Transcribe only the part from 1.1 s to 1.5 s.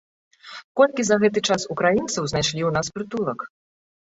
гэты